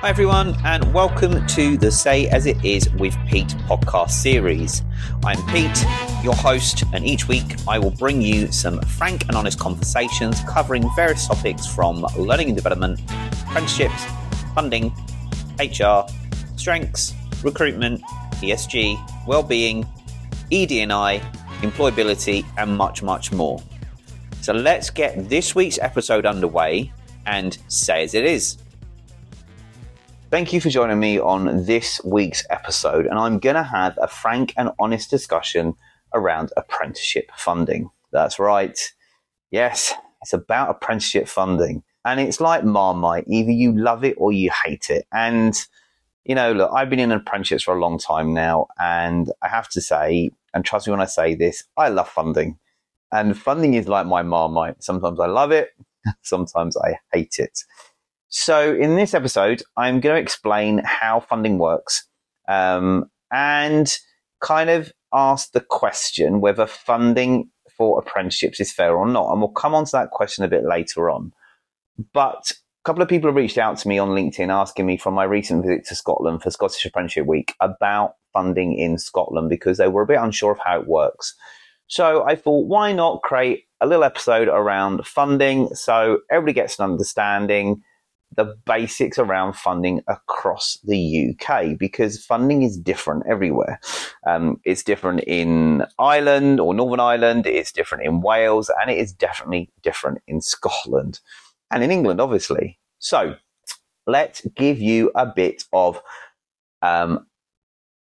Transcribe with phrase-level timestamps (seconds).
[0.00, 4.82] Hi, everyone, and welcome to the Say As It Is with Pete podcast series.
[5.26, 5.84] I'm Pete,
[6.24, 10.88] your host, and each week I will bring you some frank and honest conversations covering
[10.96, 12.98] various topics from learning and development,
[13.42, 14.06] apprenticeships,
[14.54, 14.90] funding,
[15.58, 16.06] HR,
[16.56, 17.12] strengths,
[17.42, 18.00] recruitment,
[18.40, 19.86] ESG, well-being,
[20.50, 21.20] ED&I,
[21.60, 23.62] employability, and much, much more.
[24.40, 26.90] So let's get this week's episode underway
[27.26, 28.56] and say as it is.
[30.30, 34.06] Thank you for joining me on this week's episode, and I'm going to have a
[34.06, 35.74] frank and honest discussion
[36.14, 37.90] around apprenticeship funding.
[38.12, 38.78] That's right.
[39.50, 41.82] Yes, it's about apprenticeship funding.
[42.04, 45.04] And it's like Marmite either you love it or you hate it.
[45.12, 45.52] And,
[46.24, 49.68] you know, look, I've been in apprenticeships for a long time now, and I have
[49.70, 52.56] to say, and trust me when I say this, I love funding.
[53.10, 54.80] And funding is like my Marmite.
[54.80, 55.70] Sometimes I love it,
[56.22, 57.64] sometimes I hate it.
[58.30, 62.06] So, in this episode, I'm going to explain how funding works
[62.48, 63.92] um, and
[64.40, 69.30] kind of ask the question whether funding for apprenticeships is fair or not.
[69.32, 71.32] And we'll come on to that question a bit later on.
[72.12, 75.14] But a couple of people have reached out to me on LinkedIn asking me from
[75.14, 79.88] my recent visit to Scotland for Scottish Apprenticeship Week about funding in Scotland because they
[79.88, 81.34] were a bit unsure of how it works.
[81.88, 86.84] So I thought, why not create a little episode around funding so everybody gets an
[86.84, 87.82] understanding
[88.36, 93.80] the basics around funding across the UK because funding is different everywhere.
[94.26, 99.12] Um, it's different in Ireland or Northern Ireland, it's different in Wales, and it is
[99.12, 101.20] definitely different in Scotland
[101.70, 102.78] and in England, obviously.
[102.98, 103.34] So
[104.06, 106.00] let's give you a bit of
[106.82, 107.26] um,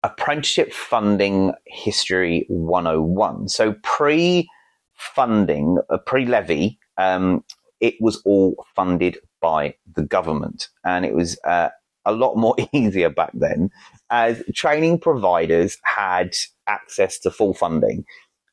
[0.02, 3.48] apprenticeship funding history 101.
[3.48, 4.48] So pre
[4.94, 7.44] funding, uh, pre levy, um,
[7.80, 10.68] it was all funded by the government.
[10.84, 11.68] And it was uh,
[12.04, 13.70] a lot more easier back then
[14.10, 16.34] as training providers had
[16.66, 18.04] access to full funding.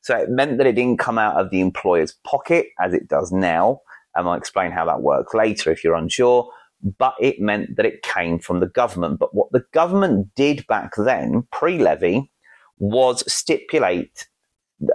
[0.02, 3.30] So it meant that it didn't come out of the employer's pocket as it does
[3.30, 3.80] now.
[4.14, 6.50] And I'll explain how that works later if you're unsure.
[6.98, 9.20] But it meant that it came from the government.
[9.20, 12.30] But what the government did back then, pre levy,
[12.78, 14.26] was stipulate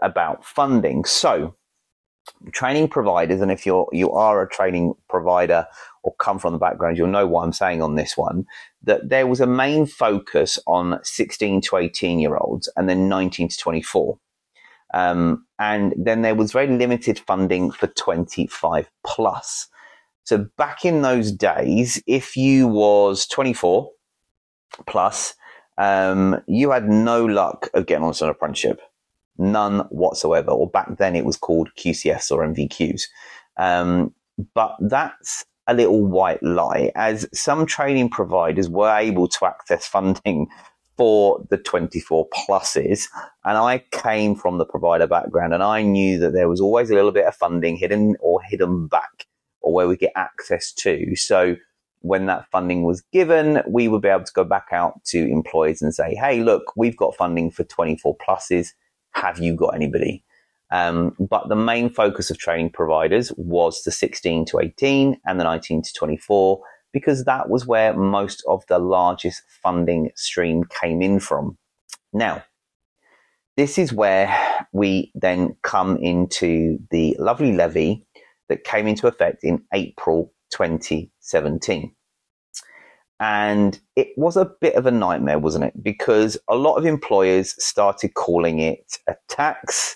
[0.02, 1.06] about funding.
[1.06, 1.56] So
[2.52, 5.68] training providers, and if you're you are a training provider
[6.04, 8.46] or come from the background, you'll know what I'm saying on this one.
[8.84, 13.50] That there was a main focus on 16 to 18 year olds, and then 19
[13.50, 14.18] to 24.
[14.94, 19.68] Um, and then there was very limited funding for 25 plus.
[20.24, 23.90] So back in those days, if you was 24
[24.86, 25.36] plus,
[25.78, 28.82] um, you had no luck of getting onto an apprenticeship.
[29.38, 30.52] None whatsoever.
[30.52, 33.04] Or back then it was called QCFs or NVQs.
[33.58, 34.14] Um,
[34.54, 40.48] but that's a little white lie, as some training providers were able to access funding
[40.98, 43.06] for the 24 pluses.
[43.46, 46.96] And I came from the provider background and I knew that there was always a
[46.96, 49.28] little bit of funding hidden or hidden back
[49.62, 51.16] or where we get access to.
[51.16, 51.56] So
[52.00, 55.82] when that funding was given, we would be able to go back out to employers
[55.82, 58.70] and say, Hey, look, we've got funding for 24 pluses
[59.14, 60.24] have you got anybody?
[60.72, 65.44] Um, but the main focus of training providers was the 16 to 18 and the
[65.44, 71.20] 19 to 24 because that was where most of the largest funding stream came in
[71.20, 71.58] from.
[72.12, 72.44] Now,
[73.56, 74.36] this is where
[74.72, 78.06] we then come into the lovely levy
[78.50, 81.92] that came into effect in April 2017.
[83.20, 85.84] And it was a bit of a nightmare, wasn't it?
[85.84, 89.96] Because a lot of employers started calling it a tax.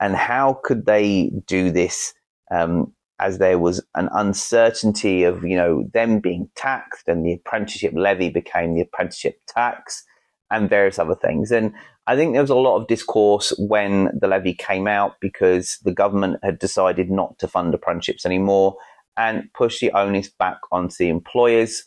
[0.00, 2.12] And how could they do this
[2.50, 7.92] um, as there was an uncertainty of, you know, them being taxed and the apprenticeship
[7.94, 10.04] levy became the apprenticeship tax
[10.50, 11.50] and various other things.
[11.50, 11.72] And
[12.06, 15.92] I think there was a lot of discourse when the levy came out because the
[15.92, 18.76] government had decided not to fund apprenticeships anymore
[19.16, 21.84] and push the onus back onto the employers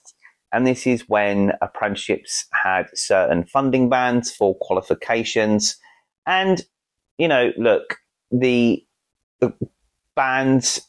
[0.51, 5.77] and this is when apprenticeships had certain funding bands for qualifications.
[6.25, 6.63] And,
[7.17, 7.97] you know, look,
[8.31, 8.83] the,
[9.39, 9.53] the
[10.15, 10.81] bands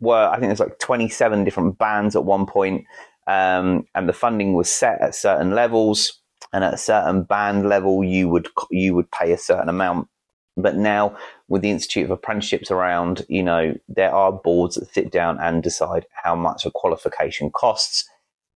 [0.00, 2.84] were, I think there's like 27 different bands at one point,
[3.26, 6.16] um, and the funding was set at certain levels.
[6.52, 10.08] And at a certain band level, you would you would pay a certain amount.
[10.56, 11.16] But now,
[11.48, 15.62] with the Institute of Apprenticeships around, you know, there are boards that sit down and
[15.62, 18.08] decide how much a qualification costs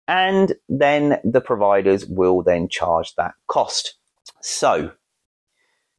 [0.08, 3.94] and then the providers will then charge that cost.
[4.40, 4.92] So,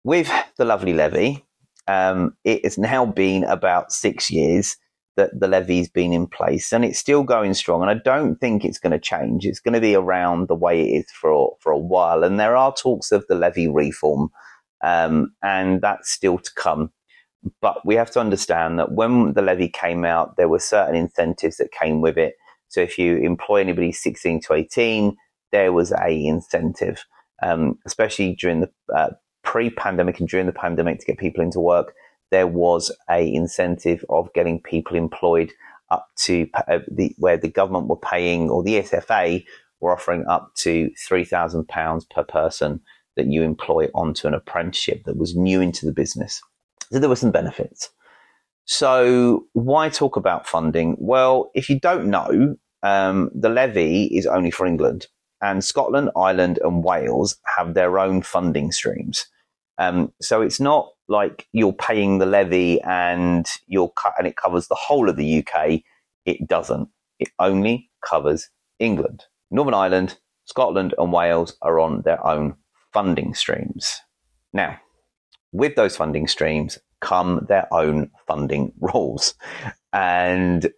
[0.04, 1.46] with the lovely levy,
[1.88, 4.78] um, it has now been about six years
[5.18, 7.82] that the levy's been in place and it's still going strong.
[7.82, 9.46] And I don't think it's going to change.
[9.46, 12.24] It's going to be around the way it is for, for a while.
[12.24, 14.30] And there are talks of the levy reform,
[14.84, 16.92] um, and that's still to come.
[17.62, 21.58] But we have to understand that when the levy came out, there were certain incentives
[21.58, 22.36] that came with it.
[22.76, 25.16] So if you employ anybody 16 to 18,
[25.52, 27.06] there was a incentive,
[27.42, 29.12] um, especially during the uh,
[29.44, 31.94] pre-pandemic and during the pandemic to get people into work
[32.32, 35.52] there was a incentive of getting people employed
[35.92, 39.46] up to uh, the where the government were paying or the SFA
[39.80, 42.82] were offering up to three thousand pounds per person
[43.16, 46.42] that you employ onto an apprenticeship that was new into the business.
[46.92, 47.90] So there were some benefits.
[48.66, 50.98] So why talk about funding?
[51.00, 55.08] Well, if you don't know, um, the levy is only for England,
[55.42, 59.26] and Scotland, Ireland, and Wales have their own funding streams.
[59.80, 64.68] Um, so it's not like you're paying the levy and you're cut and it covers
[64.68, 65.82] the whole of the UK.
[66.26, 66.88] It doesn't.
[67.20, 69.24] It only covers England.
[69.50, 72.56] Northern Ireland, Scotland, and Wales are on their own
[72.94, 74.00] funding streams.
[74.54, 74.80] Now,
[75.52, 79.34] with those funding streams come their own funding rules.
[79.92, 80.72] And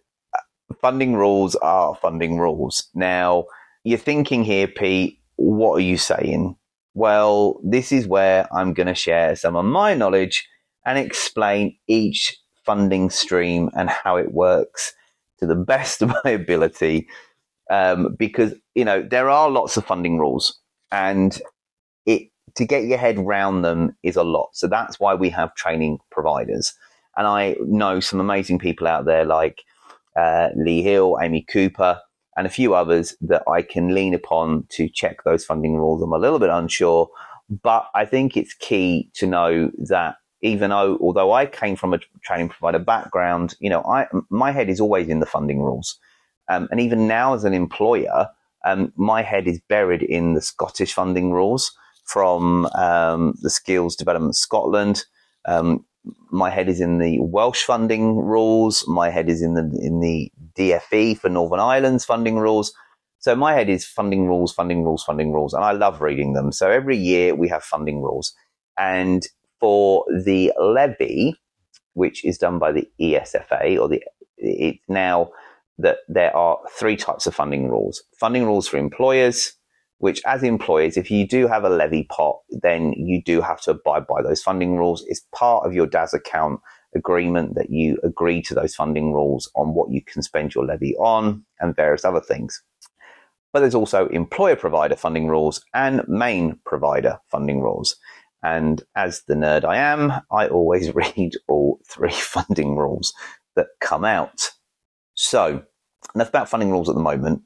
[0.80, 2.88] funding rules are funding rules.
[2.94, 3.44] Now,
[3.84, 6.56] you're thinking here, Pete, what are you saying?
[6.94, 10.48] Well, this is where I'm going to share some of my knowledge
[10.84, 14.94] and explain each funding stream and how it works
[15.38, 17.08] to the best of my ability.
[17.70, 20.58] Um, because, you know, there are lots of funding rules
[20.90, 21.40] and
[22.06, 24.50] it, to get your head round them is a lot.
[24.54, 26.74] So that's why we have training providers.
[27.16, 29.62] And I know some amazing people out there like
[30.16, 32.00] uh, Lee Hill, Amy Cooper,
[32.36, 36.02] and a few others that I can lean upon to check those funding rules.
[36.02, 37.08] I'm a little bit unsure,
[37.62, 41.98] but I think it's key to know that even though, although I came from a
[42.22, 45.98] training provider background, you know, I, my head is always in the funding rules.
[46.48, 48.28] Um, and even now as an employer,
[48.64, 51.72] um, my head is buried in the Scottish funding rules
[52.04, 55.04] from um, the Skills Development Scotland.
[55.44, 55.84] Um,
[56.30, 58.86] my head is in the Welsh funding rules.
[58.86, 62.72] My head is in the in the DFE for Northern Ireland's funding rules.
[63.20, 66.52] So my head is funding rules, funding rules, funding rules, and I love reading them.
[66.52, 68.32] So every year we have funding rules,
[68.78, 69.26] and
[69.58, 71.34] for the levy,
[71.94, 74.02] which is done by the ESFA, or the
[74.36, 75.30] it's now
[75.78, 79.52] that there are three types of funding rules: funding rules for employers,
[79.98, 83.72] which as employers, if you do have a levy pot, then you do have to
[83.72, 85.04] abide by those funding rules.
[85.08, 86.60] It's part of your DAS account
[86.94, 90.96] agreement that you agree to those funding rules on what you can spend your levy
[90.96, 92.62] on and various other things.
[93.52, 97.96] But there's also employer provider funding rules and main provider funding rules.
[98.42, 103.12] And as the nerd I am, I always read all three funding rules
[103.56, 104.50] that come out.
[105.14, 105.64] So,
[106.14, 107.42] enough about funding rules at the moment.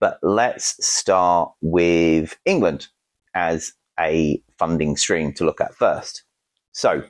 [0.00, 2.88] But let's start with England
[3.34, 6.24] as a funding stream to look at first.
[6.72, 7.04] So,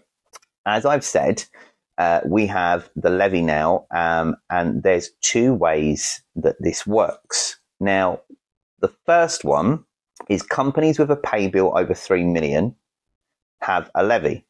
[0.66, 1.44] as I've said,
[1.98, 7.58] uh, we have the levy now, um, and there's two ways that this works.
[7.80, 8.20] Now,
[8.80, 9.84] the first one
[10.28, 12.74] is companies with a pay bill over 3 million
[13.62, 14.44] have a levy,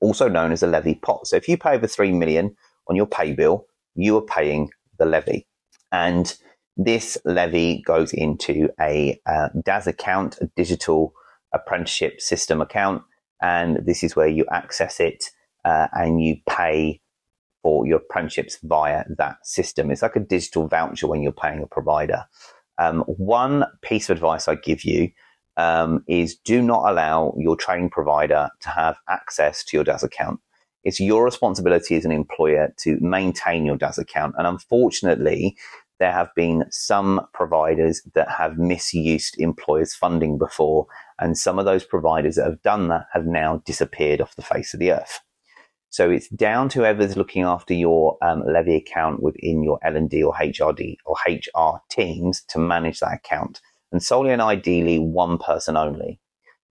[0.00, 1.26] also known as a levy pot.
[1.26, 2.56] So if you pay over 3 million
[2.88, 5.46] on your pay bill, you are paying the levy.
[5.92, 6.36] And
[6.76, 11.14] this levy goes into a uh, DAS account, a digital
[11.52, 13.02] apprenticeship system account,
[13.40, 15.24] and this is where you access it
[15.64, 17.00] uh, and you pay
[17.62, 19.90] for your apprenticeships via that system.
[19.90, 22.24] It's like a digital voucher when you're paying a provider.
[22.78, 25.10] Um, one piece of advice I give you
[25.56, 30.40] um, is do not allow your training provider to have access to your DAS account.
[30.84, 34.34] It's your responsibility as an employer to maintain your DAS account.
[34.38, 35.56] And unfortunately,
[35.98, 40.86] there have been some providers that have misused employers' funding before,
[41.18, 44.74] and some of those providers that have done that have now disappeared off the face
[44.74, 45.20] of the earth.
[45.90, 50.34] So it's down to whoever's looking after your um, levy account within your L&D or
[50.34, 53.60] HRD or HR teams to manage that account,
[53.92, 56.20] and solely and ideally one person only.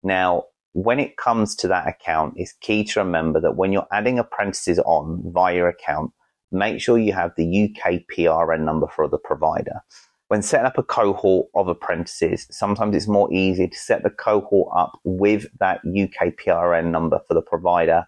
[0.04, 4.20] Now, when it comes to that account, it's key to remember that when you're adding
[4.20, 6.12] apprentices on via your account,
[6.52, 9.82] make sure you have the UK PRN number for the provider.
[10.28, 14.72] When setting up a cohort of apprentices, sometimes it's more easy to set the cohort
[14.76, 18.06] up with that UK PRN number for the provider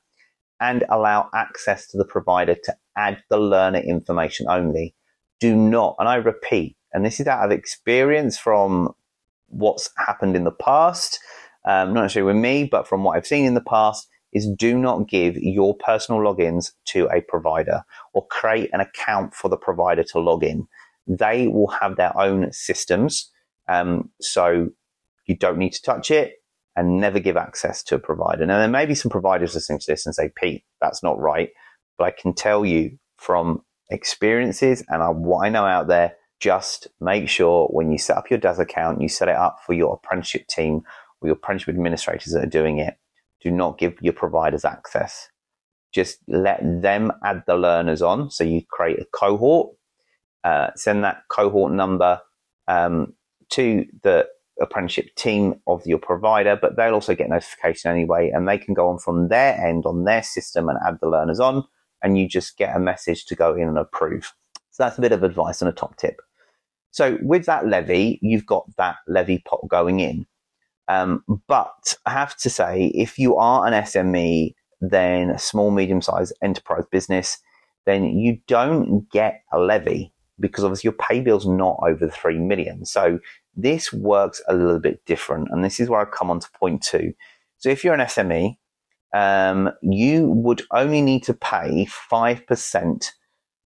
[0.60, 4.94] and allow access to the provider to add the learner information only.
[5.40, 8.94] Do not, and I repeat, and this is out of experience from
[9.48, 11.20] what's happened in the past,
[11.66, 14.78] um, not necessarily with me, but from what I've seen in the past, is do
[14.78, 17.84] not give your personal logins to a provider
[18.14, 20.68] or create an account for the provider to log in.
[21.08, 23.30] They will have their own systems.
[23.68, 24.70] Um, so
[25.26, 26.36] you don't need to touch it
[26.76, 28.46] and never give access to a provider.
[28.46, 31.50] Now, there may be some providers listening to this and say, Pete, that's not right.
[31.98, 37.30] But I can tell you from experiences and what I know out there, just make
[37.30, 40.48] sure when you set up your DAS account, you set it up for your apprenticeship
[40.48, 40.82] team
[41.20, 42.96] or your apprenticeship administrators that are doing it.
[43.42, 45.28] Do not give your providers access.
[45.94, 48.30] Just let them add the learners on.
[48.32, 49.76] So you create a cohort,
[50.44, 52.22] uh, send that cohort number
[52.68, 53.14] um,
[53.52, 54.28] to the
[54.62, 58.90] apprenticeship team of your provider, but they'll also get notification anyway, and they can go
[58.90, 61.64] on from their end on their system and add the learners on,
[62.04, 64.34] and you just get a message to go in and approve.
[64.70, 66.22] So that's a bit of advice and a top tip.
[66.92, 70.26] So with that levy, you've got that levy pot going in.
[70.92, 76.02] Um, but I have to say, if you are an SME, then a small, medium
[76.02, 77.38] sized enterprise business,
[77.86, 82.40] then you don't get a levy because obviously your pay bill's not over the 3
[82.40, 82.86] million.
[82.86, 83.20] So
[83.56, 85.50] this works a little bit different.
[85.52, 87.14] And this is where I come on to point two.
[87.58, 88.58] So if you're an SME,
[89.14, 93.12] um, you would only need to pay 5%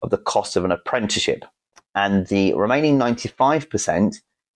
[0.01, 1.45] of the cost of an apprenticeship.
[1.93, 4.15] And the remaining 95%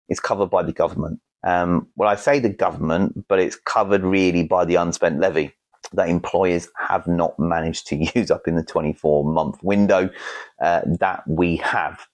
[0.10, 1.22] is covered by the government.
[1.44, 5.54] Um, well, I say the government, but it's covered really by the unspent levy
[5.94, 10.10] that employers have not managed to use up in the 24 month window
[10.62, 12.08] uh, that we have.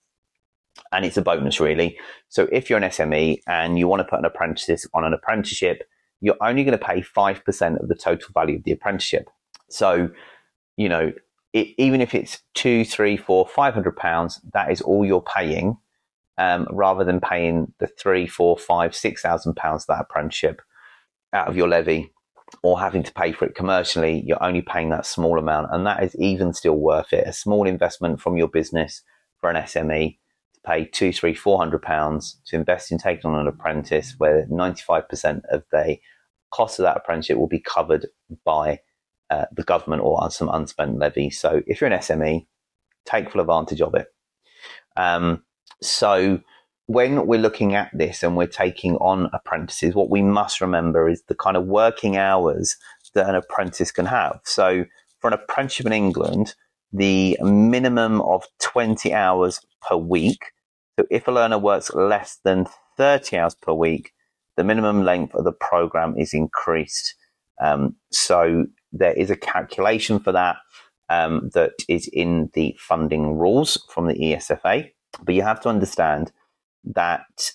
[0.91, 1.97] And it's a bonus, really.
[2.29, 5.83] So if you're an SME and you want to put an apprentice on an apprenticeship,
[6.21, 9.29] you're only going to pay 5% of the total value of the apprenticeship.
[9.69, 10.09] So,
[10.77, 11.11] you know,
[11.53, 15.77] it, even if it's two, three, four, five hundred pounds, that is all you're paying,
[16.37, 20.61] um, rather than paying the three, four, five, six thousand pounds of that apprenticeship
[21.33, 22.11] out of your levy
[22.63, 25.67] or having to pay for it commercially, you're only paying that small amount.
[25.71, 27.27] And that is even still worth it.
[27.27, 29.01] A small investment from your business
[29.39, 30.17] for an SME
[30.53, 34.45] to pay two, three, four hundred pounds to invest in taking on an apprentice where
[34.47, 35.97] 95% of the
[36.51, 38.07] cost of that apprenticeship will be covered
[38.43, 38.79] by
[39.29, 41.29] uh, the government or some unspent levy.
[41.29, 42.45] So if you're an SME,
[43.05, 44.07] take full advantage of it.
[44.95, 45.43] Um,
[45.81, 46.41] so
[46.87, 51.23] when we're looking at this and we're taking on apprentices, what we must remember is
[51.23, 52.77] the kind of working hours
[53.13, 54.39] that an apprentice can have.
[54.43, 54.85] So,
[55.19, 56.53] for an apprenticeship in England,
[56.93, 60.51] the minimum of 20 hours per week.
[60.99, 62.67] So, if a learner works less than
[62.97, 64.11] 30 hours per week,
[64.55, 67.15] the minimum length of the program is increased.
[67.61, 70.57] Um, so, there is a calculation for that
[71.09, 74.91] um, that is in the funding rules from the ESFA.
[75.23, 76.31] But you have to understand
[76.83, 77.51] that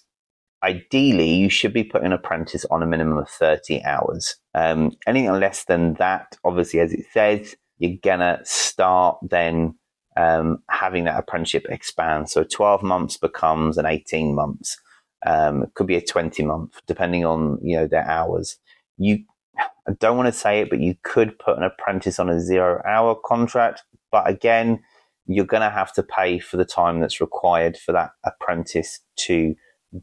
[0.63, 4.37] ideally you should be putting an apprentice on a minimum of 30 hours.
[4.55, 9.75] Um, anything less than that, obviously, as it says, you're gonna start then
[10.17, 12.29] um, having that apprenticeship expand.
[12.29, 14.79] So 12 months becomes an 18 months.
[15.27, 18.59] Um, it could be a 20 month, depending on you know their hours.
[18.99, 19.25] You,
[19.59, 22.83] I don't want to say it, but you could put an apprentice on a zero
[22.87, 23.83] hour contract.
[24.11, 24.81] But again,
[25.27, 29.55] you're going to have to pay for the time that's required for that apprentice to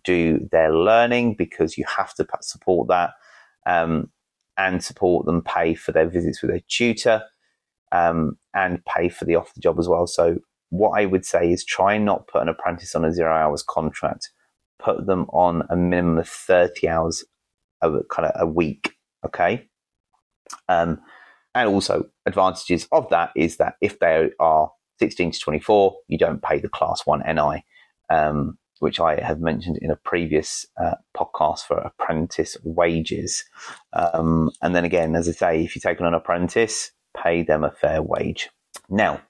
[0.04, 3.12] do their learning because you have to support that
[3.66, 4.10] um,
[4.58, 7.24] and support them pay for their visits with a tutor
[7.92, 10.08] um, and pay for the off the job as well.
[10.08, 10.38] So,
[10.70, 13.64] what I would say is try and not put an apprentice on a zero hours
[13.64, 14.32] contract,
[14.80, 17.24] put them on a minimum of 30 hours
[17.82, 18.94] of kind of a week.
[19.26, 19.70] Okay.
[20.68, 21.00] Um,
[21.56, 26.42] and also, advantages of that is that if they are 16 to 24, you don't
[26.42, 27.64] pay the class one NI,
[28.10, 33.46] um, which I have mentioned in a previous uh, podcast for apprentice wages.
[33.94, 37.64] Um, and then again, as I say, if you take on an apprentice, pay them
[37.64, 38.50] a fair wage.
[38.90, 39.22] Now,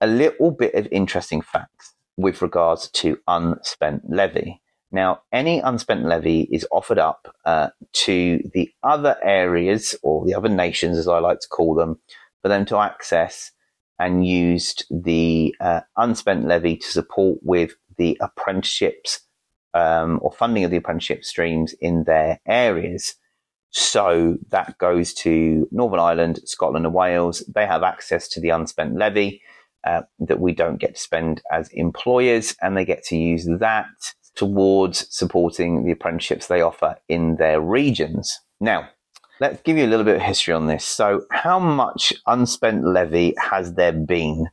[0.00, 4.60] a little bit of interesting facts with regards to unspent levy.
[4.90, 10.48] Now, any unspent levy is offered up uh, to the other areas or the other
[10.48, 11.98] nations, as I like to call them,
[12.42, 13.52] for them to access
[13.98, 19.20] and used the uh, unspent levy to support with the apprenticeships
[19.74, 23.14] um, or funding of the apprenticeship streams in their areas.
[23.70, 27.44] So that goes to Northern Ireland, Scotland, and Wales.
[27.54, 29.42] They have access to the unspent levy
[29.84, 33.86] uh, that we don't get to spend as employers, and they get to use that
[34.34, 38.38] towards supporting the apprenticeships they offer in their regions.
[38.60, 38.88] Now,
[39.40, 40.84] Let's give you a little bit of history on this.
[40.84, 44.48] So, how much unspent levy has there been?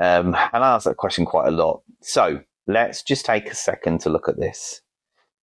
[0.00, 1.82] Um, and I ask that question quite a lot.
[2.02, 4.82] So, let's just take a second to look at this.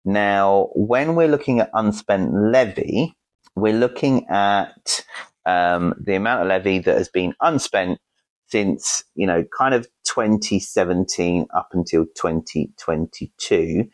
[0.04, 3.16] Now, when we're looking at unspent levy,
[3.56, 5.04] we're looking at
[5.46, 7.98] um, the amount of levy that has been unspent
[8.46, 13.88] since, you know, kind of 2017 up until 2022.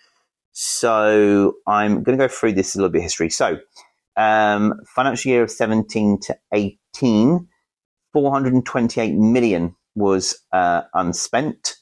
[0.53, 3.31] So I'm going to go through this a little bit of history.
[3.31, 3.59] So,
[4.17, 7.49] um, financial year of 17 to 18,
[8.13, 11.77] 428 million was uh, unspent.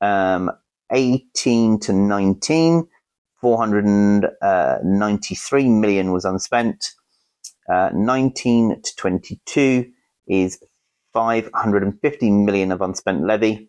[0.00, 0.50] Um,
[0.92, 2.86] 18 to 19,
[3.40, 6.92] 493 million was unspent.
[7.68, 9.90] Uh, 19 to 22
[10.26, 10.58] is
[11.12, 13.68] 550 million of unspent levy.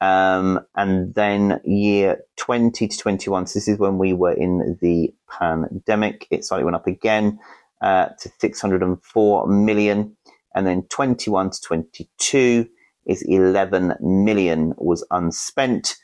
[0.00, 5.14] Um, and then year 20 to 21, so this is when we were in the
[5.30, 7.38] pandemic, it slightly went up again
[7.80, 10.16] uh, to 604 million.
[10.54, 12.68] And then 21 to 22
[13.06, 15.96] is 11 million was unspent.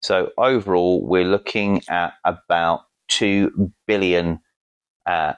[0.00, 4.40] So overall, we're looking at about 2 billion
[5.06, 5.34] uh,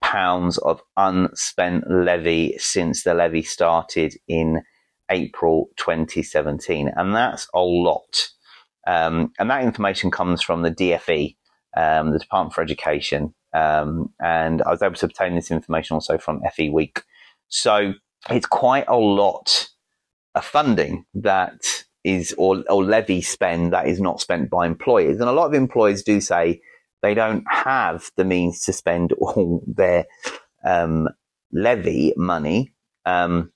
[0.00, 4.62] pounds of unspent levy since the levy started in
[5.10, 6.90] April 2017.
[6.94, 8.28] And that's a lot.
[8.86, 11.36] Um, and that information comes from the DFE,
[11.76, 13.34] um, the Department for Education.
[13.52, 17.02] Um, and I was able to obtain this information also from FE Week.
[17.48, 17.94] So
[18.30, 19.68] it's quite a lot
[20.34, 25.20] of funding that is, or, or levy spend that is not spent by employers.
[25.20, 26.60] And a lot of employers do say
[27.02, 30.06] they don't have the means to spend all their
[30.64, 31.08] um,
[31.52, 32.72] levy money.
[33.04, 33.52] Um,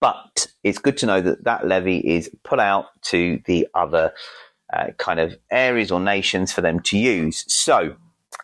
[0.00, 4.12] but it's good to know that that levy is put out to the other
[4.72, 7.44] uh, kind of areas or nations for them to use.
[7.46, 7.94] So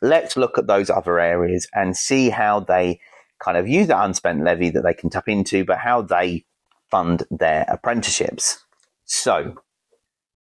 [0.01, 3.01] let's look at those other areas and see how they
[3.41, 6.45] kind of use that unspent levy that they can tap into, but how they
[6.93, 8.65] fund their apprenticeships.
[9.05, 9.57] So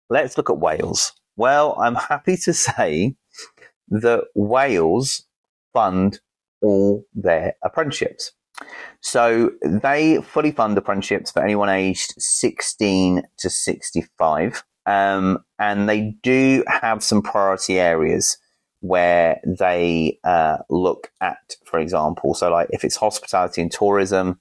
[0.08, 1.12] let's look at Wales.
[1.36, 3.16] Well, I'm happy to say
[3.90, 5.26] that Wales
[5.74, 6.20] fund
[6.62, 8.32] all their apprenticeships.
[9.00, 14.64] So they fully fund apprenticeships for anyone aged 16 to 65.
[14.86, 18.38] Um, and they do have some priority areas
[18.80, 24.38] where they uh, look at, for example, so like if it's hospitality and tourism,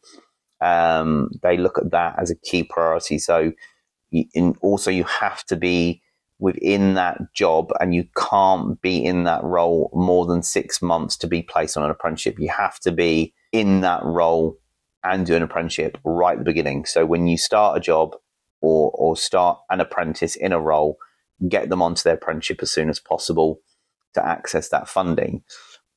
[0.62, 3.18] um, they look at that as a key priority.
[3.18, 3.54] So,
[4.62, 6.02] also you have to be
[6.40, 11.28] within that job and you can't be in that role more than six months to
[11.28, 12.40] be placed on an apprenticeship.
[12.40, 14.58] You have to be in that role
[15.04, 16.86] and do an apprenticeship right at the beginning.
[16.86, 18.16] So when you start a job
[18.62, 20.98] or, or start an apprentice in a role,
[21.48, 23.62] get them onto their apprenticeship as soon as possible
[24.14, 25.44] to access that funding.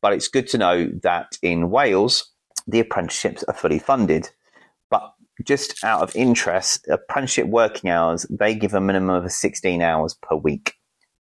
[0.00, 2.30] But it's good to know that in Wales,
[2.68, 4.30] the apprenticeships are fully funded.
[4.88, 5.12] But
[5.44, 10.36] just out of interest, apprenticeship working hours, they give a minimum of 16 hours per
[10.36, 10.74] week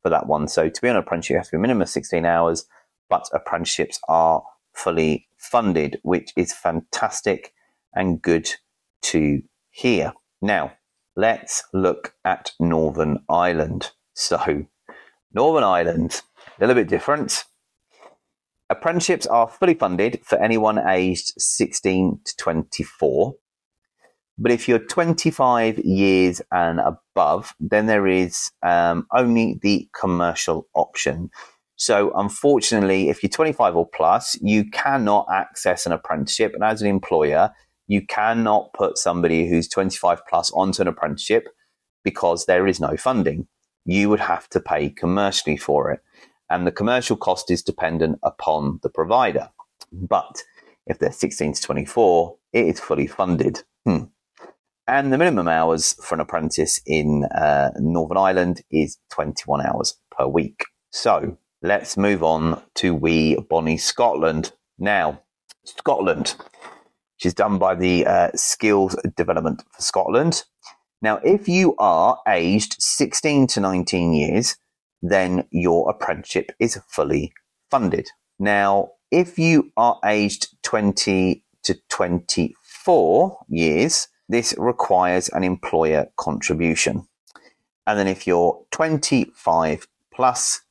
[0.02, 0.48] for that one.
[0.48, 2.66] So to be on an apprenticeship, you have to be a minimum of 16 hours,
[3.10, 7.54] but apprenticeships are fully funded, which is fantastic
[7.94, 8.50] and good
[9.02, 10.14] to hear.
[10.42, 10.74] Now,
[11.16, 13.92] let's look at Northern Ireland.
[14.14, 14.66] So,
[15.34, 16.22] Northern Ireland,
[16.60, 17.46] a little bit different.
[18.70, 23.36] Apprenticeships are fully funded for anyone aged 16 to 24.
[24.38, 31.30] But if you're 25 years and above, then there is um, only the commercial option.
[31.82, 36.54] So, unfortunately, if you're 25 or plus, you cannot access an apprenticeship.
[36.54, 37.52] And as an employer,
[37.88, 41.48] you cannot put somebody who's 25 plus onto an apprenticeship
[42.04, 43.48] because there is no funding.
[43.84, 46.02] You would have to pay commercially for it.
[46.52, 49.50] And the commercial cost is dependent upon the provider.
[49.92, 50.44] But
[50.86, 53.64] if they're 16 to 24, it is fully funded.
[53.88, 54.04] Hmm.
[54.86, 60.28] And the minimum hours for an apprentice in uh, Northern Ireland is 21 hours per
[60.28, 60.62] week.
[60.92, 64.52] So let's move on to wee Bonnie Scotland.
[64.80, 65.22] Now,
[65.64, 66.36] Scotland,
[67.16, 70.44] which is done by the uh, Skills Development for Scotland.
[71.02, 74.58] Now, if you are aged 16 to 19 years,
[75.02, 77.34] then your apprenticeship is fully
[77.70, 78.08] funded.
[78.40, 87.08] Now, if you are aged 20 to 24 years, this requires an employer contribution.
[87.86, 90.62] And then if you're 25 plus,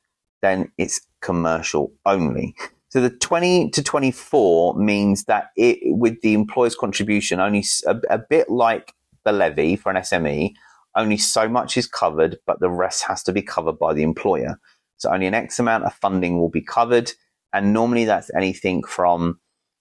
[0.42, 2.54] then it's commercial only.
[2.88, 8.18] So the 20 to 24 means that it, with the employer's contribution, only a, a
[8.18, 10.54] bit like the levy for an SME,
[10.96, 14.58] only so much is covered, but the rest has to be covered by the employer.
[14.96, 17.12] So only an X amount of funding will be covered.
[17.52, 19.38] And normally that's anything from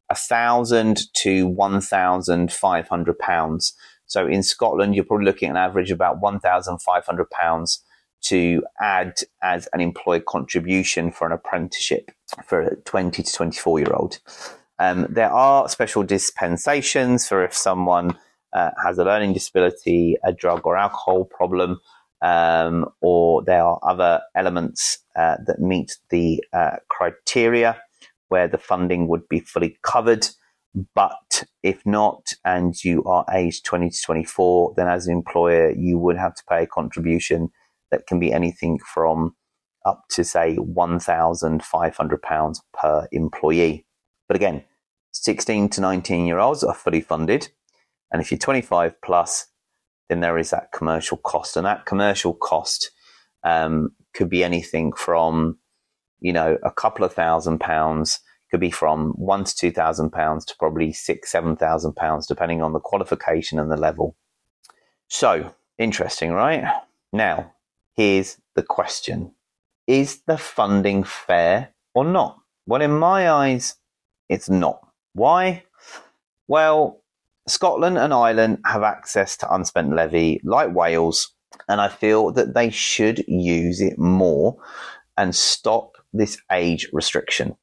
[0.10, 3.74] a thousand to one thousand five hundred pounds.
[4.06, 7.84] So in Scotland, you're probably looking at an average about one thousand five hundred pounds
[8.22, 12.12] to add as an employee contribution for an apprenticeship
[12.46, 14.20] for a 20 to 24 year old.
[14.80, 18.18] Um, there are special dispensations for if someone
[18.54, 21.80] uh, has a learning disability, a drug or alcohol problem,
[22.22, 27.82] um, or there are other elements uh, that meet the uh, criteria
[28.30, 30.28] where the funding would be fully covered.
[30.94, 35.98] But if not, and you are aged 20 to 24, then as an employer, you
[35.98, 37.50] would have to pay a contribution
[37.92, 39.36] that can be anything from
[39.86, 43.86] up to, say, £1,500 per employee.
[44.28, 44.64] But again,
[45.12, 47.50] 16 to 19 year olds are fully funded.
[48.12, 49.48] And if you're 25 plus,
[50.10, 51.56] then there is that commercial cost.
[51.56, 52.92] And that commercial cost
[53.44, 55.58] um, could be anything from,
[56.20, 58.20] you know, a couple of thousand pounds,
[58.52, 62.62] could be from one to two thousand pounds to probably six, seven thousand pounds, depending
[62.62, 64.18] on the qualification and the level.
[65.08, 66.66] So interesting, right?
[67.14, 67.54] Now,
[67.96, 69.34] here's the question
[69.88, 72.40] Is the funding fair or not?
[72.66, 73.76] Well, in my eyes,
[74.30, 74.80] it's not.
[75.14, 75.64] Why?
[76.48, 77.04] Well,
[77.48, 81.34] Scotland and Ireland have access to unspent levy like Wales,
[81.68, 84.58] and I feel that they should use it more
[85.18, 87.56] and stop this age restriction.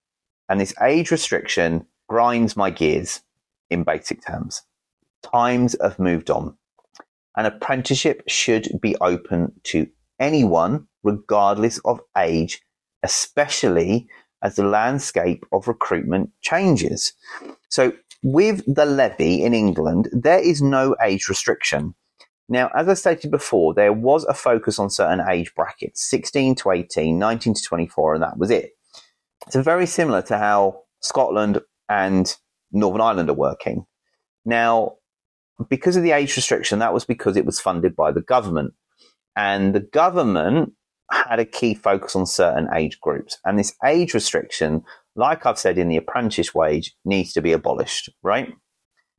[0.48, 3.22] And this age restriction grinds my gears
[3.70, 4.62] in basic terms.
[5.22, 6.56] Times have moved on.
[7.36, 9.88] An apprenticeship should be open to
[10.20, 12.60] anyone, regardless of age,
[13.02, 14.08] especially
[14.42, 17.12] as the landscape of recruitment changes.
[17.68, 21.94] So, with the levy in England, there is no age restriction.
[22.48, 26.70] Now, as I stated before, there was a focus on certain age brackets 16 to
[26.70, 28.70] 18, 19 to 24, and that was it.
[29.50, 32.34] So, very similar to how Scotland and
[32.72, 33.86] Northern Ireland are working.
[34.44, 34.96] Now,
[35.68, 38.74] because of the age restriction, that was because it was funded by the government.
[39.36, 40.72] And the government
[41.10, 43.38] had a key focus on certain age groups.
[43.44, 44.82] And this age restriction,
[45.14, 48.52] like I've said in the apprentice wage, needs to be abolished, right?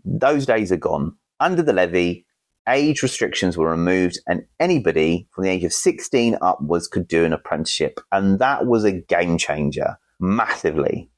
[0.04, 1.16] Those days are gone.
[1.40, 2.26] Under the levy,
[2.68, 7.34] age restrictions were removed, and anybody from the age of 16 upwards could do an
[7.34, 8.00] apprenticeship.
[8.12, 11.10] And that was a game changer massively.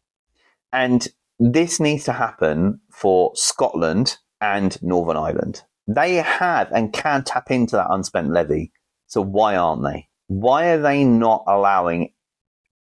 [0.72, 1.08] And
[1.40, 5.64] this needs to happen for Scotland and Northern Ireland.
[5.88, 8.72] They have and can tap into that unspent levy.
[9.10, 10.10] So why aren't they?
[10.30, 12.14] why are they not allowing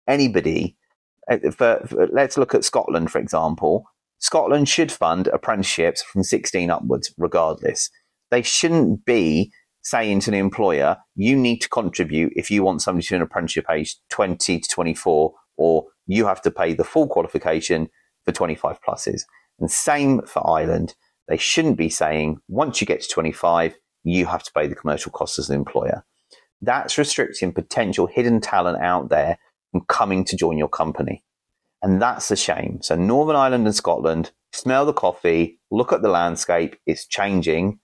[0.07, 0.77] anybody?
[1.31, 3.85] Uh, for, for, let's look at Scotland, for example.
[4.19, 7.91] Scotland should fund apprenticeships from 16 upwards, regardless.
[8.31, 13.07] They shouldn't be saying to the employer, you need to contribute if you want somebody
[13.07, 17.89] to an apprenticeship age 20 to 24, or you have to pay the full qualification
[18.25, 19.23] for 25 pluses.
[19.59, 20.95] And same for Ireland.
[21.29, 25.13] They shouldn't be saying, once you get to 25, you have to pay the commercial
[25.13, 26.05] costs as an employer
[26.63, 29.39] that's restricting potential hidden talent out there
[29.71, 31.23] from coming to join your company.
[31.83, 32.81] And that's a shame.
[32.83, 37.79] So Northern Ireland and Scotland, smell the coffee, look at the landscape, it's changing,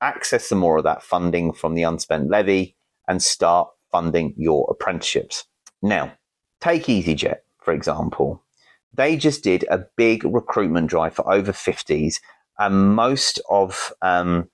[0.00, 5.44] access some more of that funding from the unspent levy and start funding your apprenticeships.
[5.80, 6.12] Now,
[6.60, 8.44] take EasyJet, for example.
[8.92, 12.16] They just did a big recruitment drive for over 50s,
[12.58, 14.50] and most of um,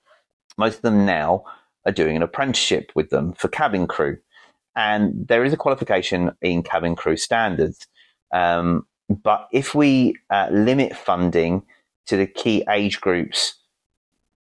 [0.57, 1.45] most of them now
[1.87, 4.19] are doing an apprenticeship with them for cabin crew.
[4.77, 7.87] And there is a qualification in cabin crew standards.
[8.33, 11.63] Um, but if we uh, limit funding
[12.07, 13.55] to the key age groups,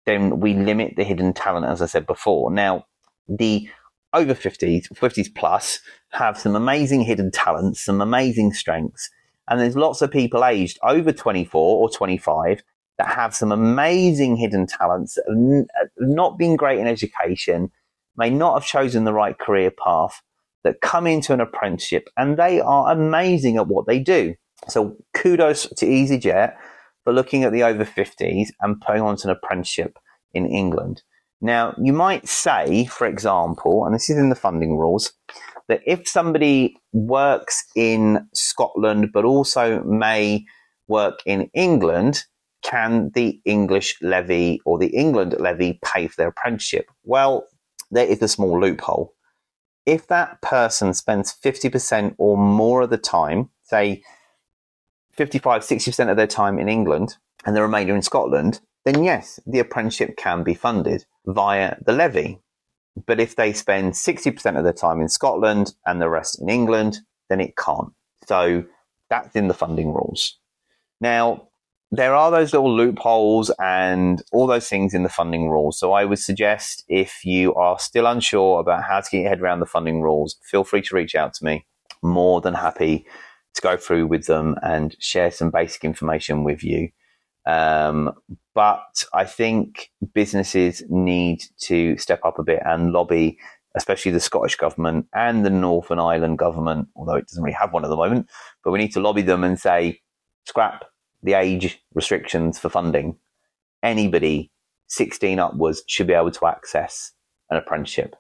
[0.06, 2.52] then we limit the hidden talent, as I said before.
[2.52, 2.86] Now,
[3.28, 3.70] the
[4.14, 9.10] over 50s, 50s plus, have some amazing hidden talents, some amazing strengths.
[9.48, 12.64] And there's lots of people aged over 24 or 25
[12.98, 17.72] that have some amazing hidden talents, uh, not been great in education,
[18.16, 20.22] may not have chosen the right career path,
[20.68, 24.36] that come into an apprenticeship and they are amazing at what they do.
[24.68, 26.56] So kudos to EasyJet
[27.04, 29.98] for looking at the over 50s and putting on an apprenticeship
[30.34, 31.04] in England.
[31.40, 35.14] Now, you might say, for example, and this is in the funding rules,
[35.70, 40.44] that if somebody works in Scotland but also may
[40.88, 42.26] work in England,
[42.68, 46.92] can the English levy or the England levy pay for their apprenticeship?
[47.04, 47.48] Well,
[47.92, 49.14] there is a small loophole.
[49.86, 54.04] If that person spends 50% or more of the time, say
[55.14, 59.60] 55, 60% of their time in England and the remainder in Scotland, then yes, the
[59.60, 62.40] apprenticeship can be funded via the levy.
[63.06, 66.98] But if they spend 60% of their time in Scotland and the rest in England,
[67.30, 67.94] then it can't.
[68.26, 68.66] So
[69.10, 70.38] that's in the funding rules.
[71.00, 71.48] Now,
[71.92, 75.80] there are those little loopholes and all those things in the funding rules.
[75.80, 79.42] So I would suggest if you are still unsure about how to get your head
[79.42, 81.66] around the funding rules, feel free to reach out to me.
[82.04, 83.06] More than happy
[83.56, 86.90] to go through with them and share some basic information with you.
[87.46, 88.12] Um,
[88.54, 93.40] but I think businesses need to step up a bit and lobby,
[93.76, 97.86] especially the Scottish government and the Northern Ireland government, although it doesn't really have one
[97.86, 98.30] at the moment.
[98.64, 100.02] But we need to lobby them and say,
[100.46, 100.84] scrap
[101.28, 103.18] the age restrictions for funding.
[103.84, 104.50] Anybody
[104.88, 107.12] 16 upwards should be able to access
[107.50, 108.16] an apprenticeship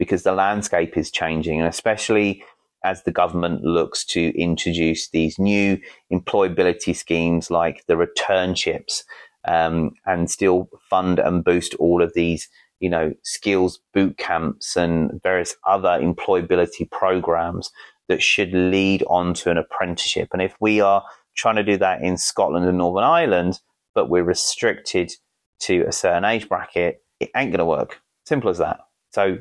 [0.00, 2.42] because the landscape is changing, and especially
[2.82, 5.78] as the government looks to introduce these new
[6.12, 9.04] employability schemes like the returnships
[9.44, 12.48] um, and still fund and boost all of these
[12.80, 17.70] you know skills boot camps and various other employability programs
[18.08, 22.02] that should lead on to an apprenticeship and if we are trying to do that
[22.02, 23.60] in Scotland and Northern Ireland
[23.94, 25.12] but we're restricted
[25.60, 29.38] to a certain age bracket it ain't going to work simple as that so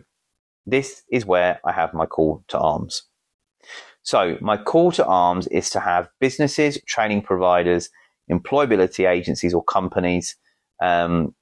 [0.66, 3.04] this is where I have my call to arms.
[4.04, 7.90] So, my call to arms is to have businesses, training providers,
[8.30, 10.36] employability agencies, or companies
[10.82, 11.34] um,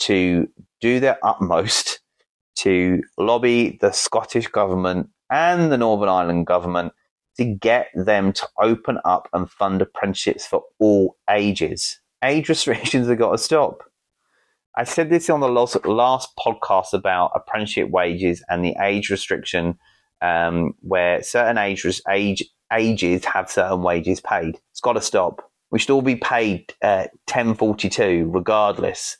[0.00, 0.48] to
[0.80, 2.00] do their utmost
[2.56, 6.92] to lobby the Scottish government and the Northern Ireland government
[7.38, 12.00] to get them to open up and fund apprenticeships for all ages.
[12.24, 13.82] Age restrictions have got to stop.
[14.78, 19.78] I said this on the last, last podcast about apprenticeship wages and the age restriction,
[20.20, 24.58] um, where certain age, age ages have certain wages paid.
[24.72, 25.50] It's got to stop.
[25.70, 29.16] We should all be paid uh, 1042 regardless,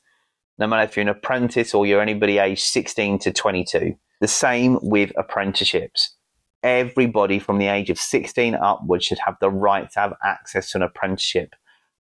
[0.58, 3.96] no matter if you're an apprentice or you're anybody aged 16 to 22.
[4.20, 6.15] The same with apprenticeships.
[6.62, 10.78] Everybody from the age of 16 upwards should have the right to have access to
[10.78, 11.54] an apprenticeship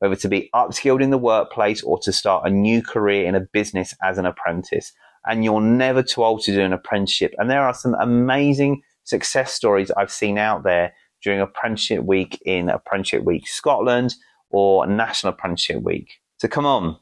[0.04, 3.40] whether to be upskilled in the workplace or to start a new career in a
[3.40, 4.92] business as an apprentice.
[5.26, 7.34] And you're never too old to do an apprenticeship.
[7.38, 12.68] And there are some amazing success stories I've seen out there during Apprenticeship Week in
[12.68, 14.14] Apprenticeship Week Scotland
[14.50, 16.20] or National Apprenticeship Week.
[16.36, 16.98] So come on,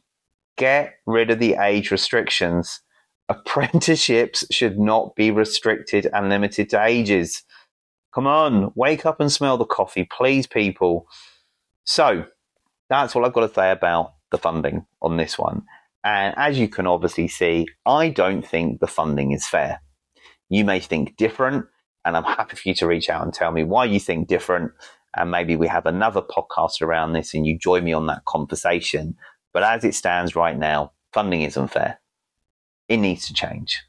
[0.57, 2.83] get rid of the age restrictions.
[3.29, 7.45] Apprenticeships should not be restricted and limited to ages.
[8.15, 11.07] Come on, wake up and smell the coffee, please, people.
[11.85, 12.27] So,
[12.91, 15.63] that's all I've got to say about the funding on this one.
[16.05, 19.81] And as you can obviously see, I don't think the funding is fair.
[20.51, 21.67] You may think different,
[22.05, 24.73] and I'm happy for you to reach out and tell me why you think different.
[25.17, 29.15] And maybe we have another podcast around this and you join me on that conversation.
[29.53, 32.02] But as it stands right now, funding isn't fair.
[32.89, 33.81] It needs to change.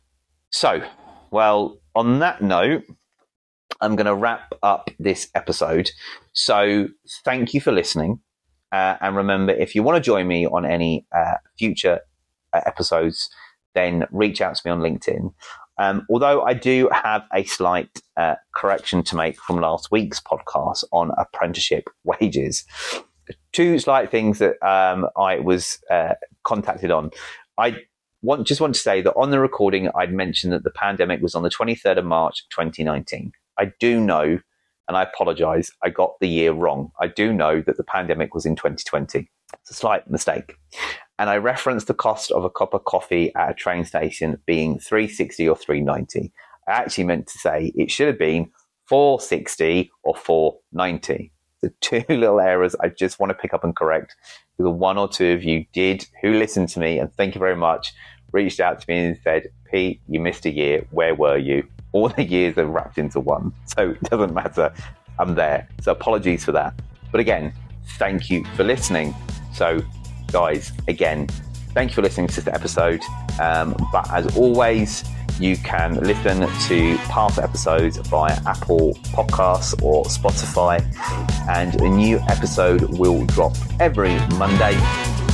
[0.52, 0.84] So,
[1.32, 2.84] well, on that note,
[3.82, 5.92] I'm going to wrap up this episode.
[6.34, 6.88] So,
[7.26, 8.20] thank you for listening.
[8.72, 12.00] Uh, and remember, if you want to join me on any uh, future
[12.54, 13.30] uh, episodes,
[13.76, 15.34] then reach out to me on LinkedIn.
[15.80, 20.84] Um, although I do have a slight uh, correction to make from last week's podcast
[20.92, 22.66] on apprenticeship wages.
[23.54, 27.12] Two slight things that um, I was uh, contacted on.
[27.58, 27.78] I
[28.24, 31.36] want just want to say that on the recording, I'd mentioned that the pandemic was
[31.36, 33.32] on the 23rd of March, 2019.
[33.60, 34.40] I do know
[34.88, 36.92] and I apologize, I got the year wrong.
[37.00, 39.30] I do know that the pandemic was in 2020.
[39.54, 40.56] It's a slight mistake.
[41.18, 44.80] And I referenced the cost of a cup of coffee at a train station being
[44.80, 46.34] 360 or 390.
[46.68, 48.52] I actually meant to say it should have been
[48.88, 51.32] 460 or 490.
[51.62, 54.16] The two little errors I just want to pick up and correct.
[54.58, 57.56] The one or two of you did who listened to me, and thank you very
[57.56, 57.94] much,
[58.32, 60.86] reached out to me and said, Pete, you missed a year.
[60.92, 61.68] Where were you?
[61.94, 63.54] all the years are wrapped into one.
[63.66, 64.74] So it doesn't matter.
[65.20, 65.70] I'm there.
[65.82, 66.74] So apologies for that.
[67.12, 67.54] But again,
[67.98, 69.16] thank you for listening.
[69.54, 69.82] So,
[70.32, 71.28] guys, again,
[71.74, 73.02] thank you for listening to this episode.
[73.40, 75.04] Um, but as always,
[75.40, 80.82] you can listen to past episodes via Apple Podcasts or Spotify,
[81.50, 84.78] and a new episode will drop every Monday.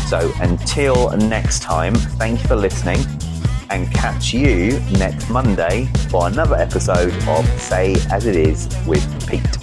[0.08, 3.00] So until next time, thank you for listening
[3.70, 9.59] and catch you next Monday for another episode of Say As It Is with Pete.